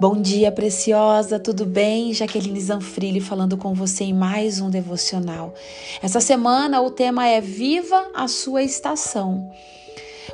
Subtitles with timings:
[0.00, 2.12] Bom dia, preciosa, tudo bem?
[2.12, 5.54] Jaqueline Zanfrilli falando com você em mais um devocional.
[6.02, 9.48] Essa semana o tema é Viva a sua estação.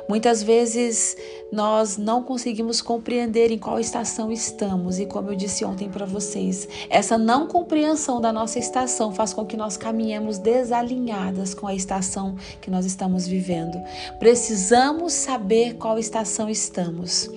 [0.09, 1.15] Muitas vezes
[1.51, 6.67] nós não conseguimos compreender em qual estação estamos e como eu disse ontem para vocês,
[6.89, 12.35] essa não compreensão da nossa estação faz com que nós caminhemos desalinhadas com a estação
[12.59, 13.79] que nós estamos vivendo.
[14.17, 17.29] Precisamos saber qual estação estamos.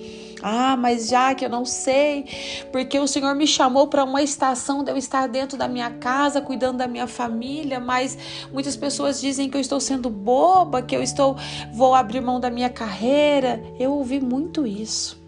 [0.47, 2.25] Ah, mas já que eu não sei,
[2.71, 6.39] porque o Senhor me chamou para uma estação de eu estar dentro da minha casa,
[6.39, 8.15] cuidando da minha família, mas
[8.53, 11.35] muitas pessoas dizem que eu estou sendo boba, que eu estou
[11.73, 13.59] vou abrir mão da minha carreira.
[13.79, 15.19] Eu ouvi muito isso.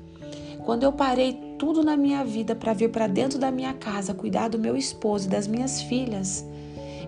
[0.63, 4.49] Quando eu parei tudo na minha vida para vir para dentro da minha casa, cuidar
[4.49, 6.45] do meu esposo e das minhas filhas,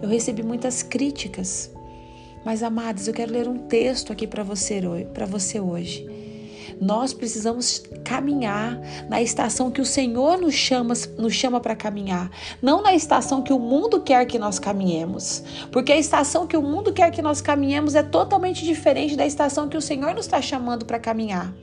[0.02, 1.72] eu recebi muitas críticas.
[2.44, 4.82] Mas amados, eu quero ler um texto aqui para você,
[5.14, 6.29] para você hoje.
[6.80, 12.32] Nós precisamos caminhar na estação que o Senhor nos chama, nos chama para caminhar,
[12.62, 16.62] não na estação que o mundo quer que nós caminhemos, porque a estação que o
[16.62, 20.42] mundo quer que nós caminhemos é totalmente diferente da estação que o Senhor nos está
[20.42, 21.54] chamando para caminhar.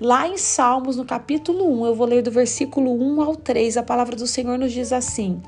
[0.00, 3.82] Lá em Salmos, no capítulo 1, eu vou ler do versículo 1 ao 3, a
[3.82, 5.42] palavra do Senhor nos diz assim: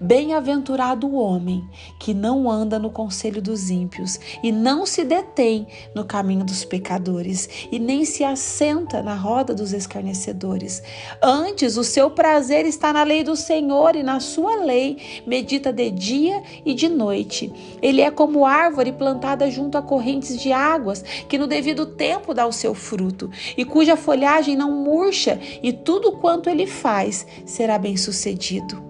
[0.00, 1.66] Bem-aventurado o homem
[1.98, 7.48] que não anda no conselho dos ímpios e não se detém no caminho dos pecadores
[7.72, 10.82] e nem se assenta na roda dos escarnecedores.
[11.22, 15.90] Antes, o seu prazer está na lei do Senhor e na sua lei medita de
[15.90, 17.50] dia e de noite.
[17.80, 22.46] Ele é como árvore plantada junto a correntes de águas, que no devido tempo dá
[22.46, 27.96] o seu fruto e cuja folhagem não murcha, e tudo quanto ele faz será bem
[27.96, 28.85] sucedido.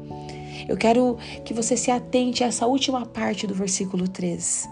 [0.69, 4.69] Eu quero que você se atente a essa última parte do versículo 3.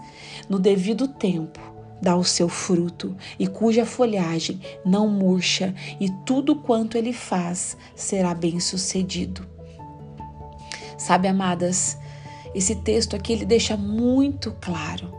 [0.49, 1.59] No devido tempo,
[2.01, 8.33] dá o seu fruto e cuja folhagem não murcha, e tudo quanto ele faz será
[8.33, 9.47] bem sucedido.
[10.97, 11.97] Sabe, amadas,
[12.53, 15.13] esse texto aqui ele deixa muito claro.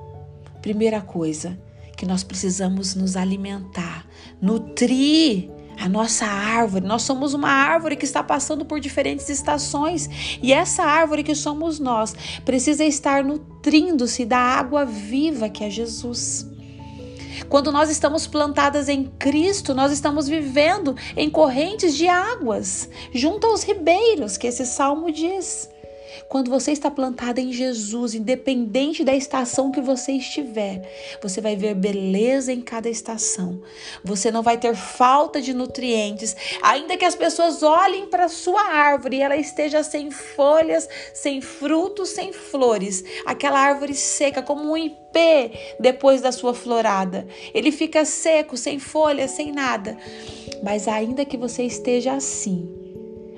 [0.63, 1.59] Primeira coisa,
[1.97, 4.07] que nós precisamos nos alimentar,
[4.41, 6.87] nutrir a nossa árvore.
[6.87, 11.79] Nós somos uma árvore que está passando por diferentes estações e essa árvore que somos
[11.79, 12.15] nós
[12.45, 16.47] precisa estar nutrindo-se da água viva que é Jesus.
[17.49, 23.63] Quando nós estamos plantadas em Cristo, nós estamos vivendo em correntes de águas, junto aos
[23.63, 25.69] ribeiros, que esse salmo diz.
[26.29, 30.83] Quando você está plantada em Jesus, independente da estação que você estiver,
[31.23, 33.63] você vai ver beleza em cada estação.
[34.05, 39.17] Você não vai ter falta de nutrientes, ainda que as pessoas olhem para sua árvore
[39.17, 45.51] e ela esteja sem folhas, sem frutos, sem flores, aquela árvore seca como um ipê
[45.81, 47.27] depois da sua florada.
[47.55, 49.97] Ele fica seco, sem folhas, sem nada.
[50.63, 52.86] Mas ainda que você esteja assim,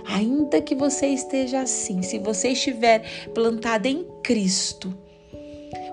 [0.09, 3.03] Ainda que você esteja assim, se você estiver
[3.35, 4.93] plantada em Cristo,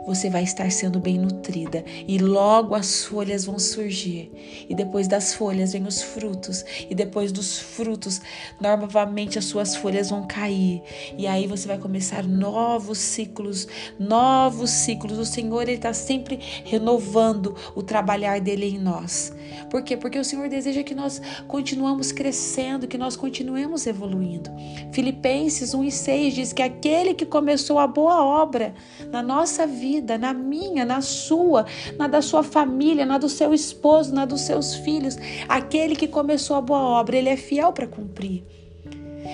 [0.06, 4.32] você vai estar sendo bem nutrida e logo as folhas vão surgir.
[4.70, 8.22] E depois das folhas vem os frutos, e depois dos frutos,
[8.60, 10.82] novamente as suas folhas vão cair.
[11.18, 13.68] E aí você vai começar novos ciclos,
[14.00, 15.18] novos ciclos.
[15.18, 19.34] O Senhor ele está sempre renovando o trabalhar dele em nós.
[19.70, 19.98] Por quê?
[19.98, 24.52] Porque o Senhor deseja que nós continuamos crescendo, que nós continuemos evoluindo.
[24.92, 28.74] Filipenses 1 e 6 diz que aquele que começou a boa obra
[29.12, 31.66] na nossa vida vida, na minha, na sua,
[31.98, 35.18] na da sua família, na do seu esposo, na dos seus filhos.
[35.48, 38.44] Aquele que começou a boa obra, ele é fiel para cumprir.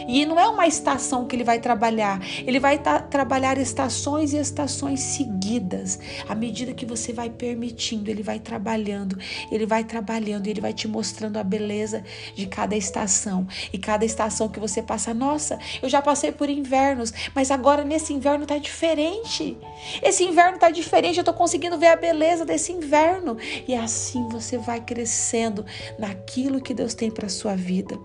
[0.07, 4.99] E não é uma estação que ele vai trabalhar, ele vai trabalhar estações e estações
[4.99, 5.99] seguidas.
[6.27, 9.17] À medida que você vai permitindo, ele vai trabalhando,
[9.51, 12.03] ele vai trabalhando, ele vai te mostrando a beleza
[12.35, 13.47] de cada estação.
[13.71, 18.13] E cada estação que você passa, nossa, eu já passei por invernos, mas agora nesse
[18.13, 19.57] inverno tá diferente.
[20.01, 23.37] Esse inverno tá diferente, eu tô conseguindo ver a beleza desse inverno.
[23.67, 25.65] E assim você vai crescendo
[25.97, 27.99] naquilo que Deus tem para sua vida.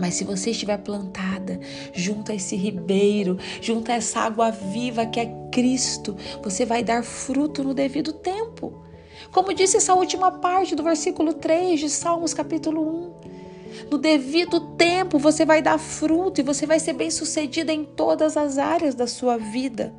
[0.00, 1.60] Mas se você estiver plantada
[1.92, 7.04] junto a esse ribeiro, junto a essa água viva que é Cristo, você vai dar
[7.04, 8.82] fruto no devido tempo.
[9.30, 13.90] Como disse essa última parte do versículo 3 de Salmos capítulo 1.
[13.90, 18.56] No devido tempo você vai dar fruto e você vai ser bem-sucedida em todas as
[18.56, 19.92] áreas da sua vida.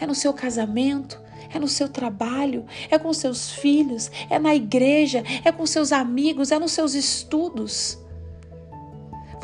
[0.00, 1.20] É no seu casamento,
[1.52, 6.50] é no seu trabalho, é com seus filhos, é na igreja, é com seus amigos,
[6.50, 8.03] é nos seus estudos.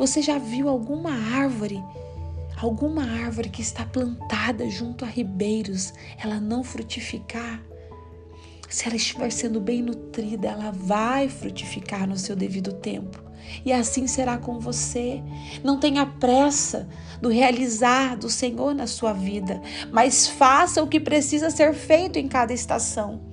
[0.01, 1.79] Você já viu alguma árvore,
[2.59, 7.61] alguma árvore que está plantada junto a ribeiros, ela não frutificar?
[8.67, 13.21] Se ela estiver sendo bem nutrida, ela vai frutificar no seu devido tempo.
[13.63, 15.21] E assim será com você.
[15.63, 16.89] Não tenha pressa
[17.21, 19.61] do realizar do Senhor na sua vida,
[19.91, 23.30] mas faça o que precisa ser feito em cada estação.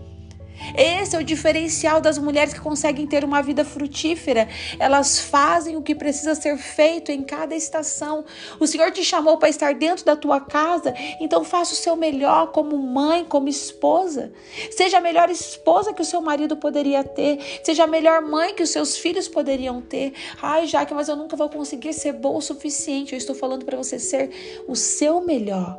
[0.77, 4.49] Esse é o diferencial das mulheres que conseguem ter uma vida frutífera.
[4.79, 8.25] Elas fazem o que precisa ser feito em cada estação.
[8.59, 12.53] O Senhor te chamou para estar dentro da tua casa, então faça o seu melhor
[12.53, 14.33] como mãe, como esposa.
[14.71, 18.63] Seja a melhor esposa que o seu marido poderia ter, seja a melhor mãe que
[18.63, 20.13] os seus filhos poderiam ter.
[20.43, 23.13] Ai, Jaque, mas eu nunca vou conseguir ser boa o suficiente.
[23.13, 25.79] Eu estou falando para você ser o seu melhor.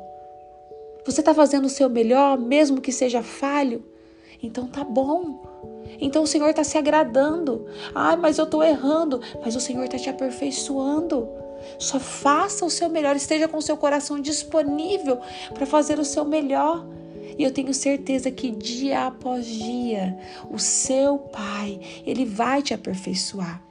[1.06, 3.84] Você está fazendo o seu melhor, mesmo que seja falho?
[4.42, 5.44] Então tá bom.
[6.00, 7.66] Então o Senhor está se agradando.
[7.94, 9.22] Ai, mas eu estou errando.
[9.44, 11.28] Mas o Senhor está te aperfeiçoando.
[11.78, 15.20] Só faça o seu melhor, esteja com o seu coração disponível
[15.54, 16.86] para fazer o seu melhor.
[17.38, 20.18] E eu tenho certeza que dia após dia,
[20.50, 23.62] o seu Pai, ele vai te aperfeiçoar.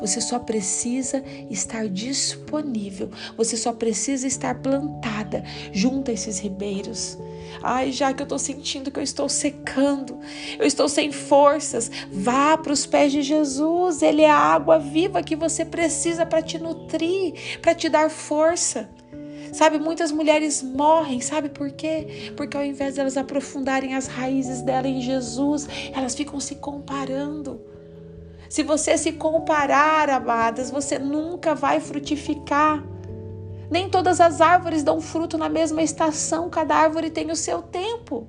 [0.00, 3.10] Você só precisa estar disponível.
[3.36, 7.18] Você só precisa estar plantada junto a esses ribeiros.
[7.62, 10.18] Ai, já que eu estou sentindo que eu estou secando,
[10.58, 14.02] eu estou sem forças, vá para os pés de Jesus.
[14.02, 18.88] Ele é a água viva que você precisa para te nutrir, para te dar força.
[19.52, 22.32] Sabe, muitas mulheres morrem, sabe por quê?
[22.36, 27.60] Porque ao invés de elas aprofundarem as raízes dela em Jesus, elas ficam se comparando.
[28.48, 32.82] Se você se comparar, amadas, você nunca vai frutificar.
[33.74, 38.24] Nem todas as árvores dão fruto na mesma estação, cada árvore tem o seu tempo.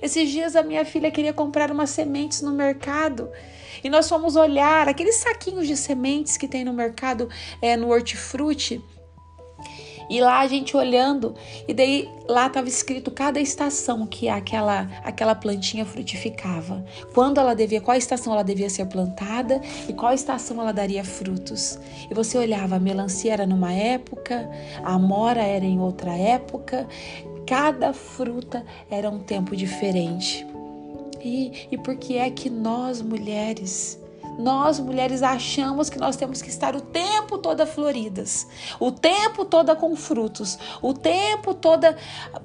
[0.00, 3.28] Esses dias a minha filha queria comprar umas sementes no mercado
[3.82, 7.28] e nós fomos olhar aqueles saquinhos de sementes que tem no mercado,
[7.60, 8.80] é, no hortifruti.
[10.12, 11.34] E lá a gente olhando,
[11.66, 16.84] e daí lá estava escrito cada estação que aquela aquela plantinha frutificava.
[17.14, 21.78] Quando ela devia, qual estação ela devia ser plantada e qual estação ela daria frutos.
[22.10, 24.46] E você olhava, a melancia era numa época,
[24.84, 26.86] a amora era em outra época,
[27.46, 30.46] cada fruta era um tempo diferente.
[31.24, 33.98] E, e por que é que nós mulheres
[34.38, 38.46] nós mulheres achamos que nós temos que estar o tempo toda floridas,
[38.80, 41.96] o tempo toda com frutos, o tempo toda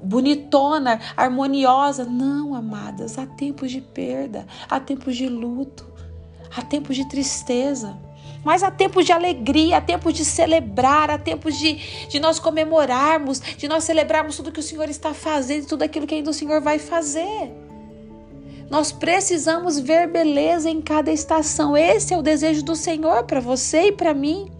[0.02, 2.04] bonitona, harmoniosa.
[2.04, 5.86] Não, amadas, há tempos de perda, há tempos de luto,
[6.54, 7.96] há tempos de tristeza.
[8.44, 11.74] Mas há tempos de alegria, há tempos de celebrar, há tempos de,
[12.08, 16.14] de nós comemorarmos, de nós celebrarmos tudo que o Senhor está fazendo, tudo aquilo que
[16.14, 17.67] ainda o Senhor vai fazer.
[18.70, 21.76] Nós precisamos ver beleza em cada estação.
[21.76, 24.50] Esse é o desejo do Senhor para você e para mim.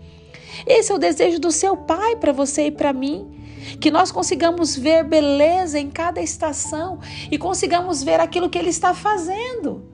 [0.67, 3.35] Esse é o desejo do seu Pai para você e para mim.
[3.81, 6.99] Que nós consigamos ver beleza em cada estação
[7.31, 9.85] e consigamos ver aquilo que Ele está fazendo.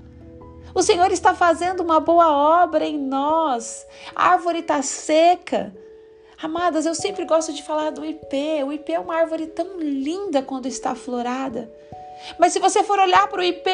[0.73, 3.85] O Senhor está fazendo uma boa obra em nós.
[4.15, 5.75] A árvore está seca.
[6.41, 8.63] Amadas, eu sempre gosto de falar do ipê.
[8.65, 11.73] O ipê é uma árvore tão linda quando está florada.
[12.39, 13.71] Mas se você for olhar para o IP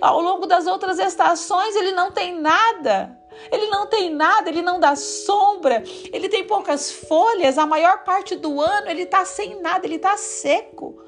[0.00, 3.18] ao longo das outras estações, ele não tem nada.
[3.50, 5.82] Ele não tem nada, ele não dá sombra,
[6.12, 10.16] ele tem poucas folhas, a maior parte do ano ele está sem nada, ele está
[10.16, 11.00] seco.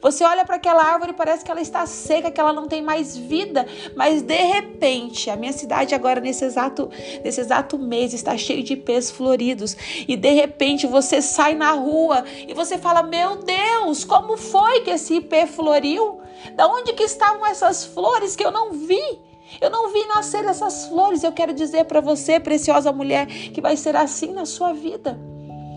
[0.00, 2.82] Você olha para aquela árvore e parece que ela está seca, que ela não tem
[2.82, 6.90] mais vida, mas de repente, a minha cidade agora nesse exato,
[7.24, 9.76] nesse exato mês está cheio de pés floridos
[10.06, 14.90] e de repente você sai na rua e você fala: "Meu Deus, como foi que
[14.90, 16.20] esse ipê floriu?
[16.54, 19.26] Da onde que estavam essas flores que eu não vi?"
[19.60, 21.22] Eu não vi nascer essas flores.
[21.22, 25.18] Eu quero dizer para você, preciosa mulher, que vai ser assim na sua vida.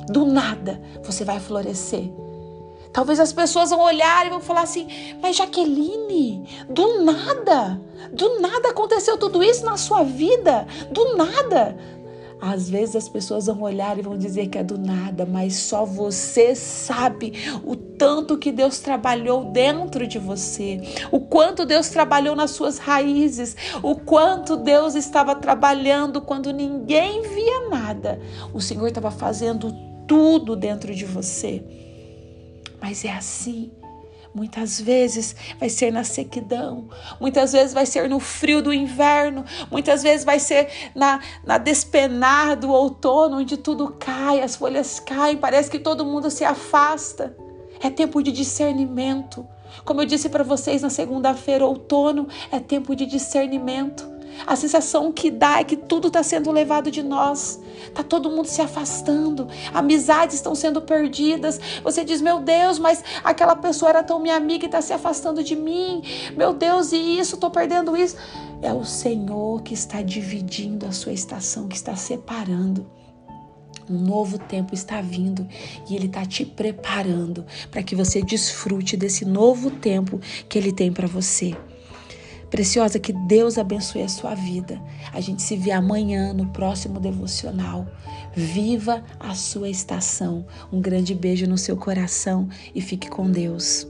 [0.08, 2.12] Do nada você vai florescer.
[2.92, 4.88] Talvez as pessoas vão olhar e vão falar assim:
[5.22, 7.80] Mas Jaqueline, do nada,
[8.12, 11.78] do nada aconteceu tudo isso na sua vida, do nada.
[12.42, 15.84] Às vezes as pessoas vão olhar e vão dizer que é do nada, mas só
[15.84, 17.34] você sabe
[17.66, 20.80] o tanto que Deus trabalhou dentro de você,
[21.12, 27.70] o quanto Deus trabalhou nas suas raízes, o quanto Deus estava trabalhando quando ninguém via
[27.70, 28.20] nada.
[28.54, 29.74] O Senhor estava fazendo
[30.08, 31.64] tudo dentro de você.
[32.82, 33.72] Mas é assim.
[34.34, 36.88] Muitas vezes vai ser na sequidão,
[37.20, 42.56] muitas vezes vai ser no frio do inverno, muitas vezes vai ser na, na despenar
[42.56, 47.36] do outono, onde tudo cai, as folhas caem, parece que todo mundo se afasta.
[47.82, 49.48] É tempo de discernimento.
[49.86, 54.19] Como eu disse para vocês na segunda-feira, outono é tempo de discernimento.
[54.46, 57.60] A sensação que dá é que tudo está sendo levado de nós.
[57.88, 59.48] Está todo mundo se afastando.
[59.74, 61.60] Amizades estão sendo perdidas.
[61.84, 65.44] Você diz, meu Deus, mas aquela pessoa era tão minha amiga e está se afastando
[65.44, 66.02] de mim.
[66.36, 68.16] Meu Deus, e isso, estou perdendo isso.
[68.62, 72.86] É o Senhor que está dividindo a sua estação, que está separando.
[73.90, 75.48] Um novo tempo está vindo
[75.90, 80.94] e Ele está te preparando para que você desfrute desse novo tempo que Ele tem
[80.94, 81.56] para você.
[82.50, 84.82] Preciosa, que Deus abençoe a sua vida.
[85.14, 87.88] A gente se vê amanhã no próximo devocional.
[88.36, 90.46] Viva a sua estação.
[90.72, 93.88] Um grande beijo no seu coração e fique com Deus.